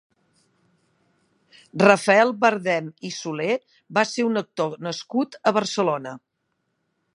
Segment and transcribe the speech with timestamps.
[1.83, 3.59] Rafael Bardem i Solé
[3.99, 6.19] va ser un actor nascut a Barcelona.